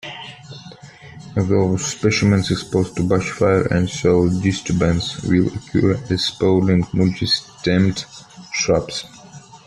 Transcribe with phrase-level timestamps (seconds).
[1.35, 8.03] Those specimens exposed to bushfire and soil disturbance will occur as sprawling multi-stemmed
[8.51, 9.05] shrubs.